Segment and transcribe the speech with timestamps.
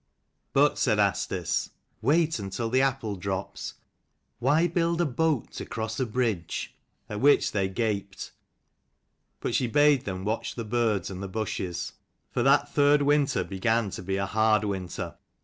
[0.51, 1.69] But said Asdis,
[2.01, 3.75] "Wait until the apple drops.
[4.39, 6.73] Why build a boat to cross a bridge?"
[7.09, 8.31] At which they gaped,
[9.41, 11.93] but she bade them watch the birds and the bushes.
[12.31, 15.17] For that third winter began to be a hard winter.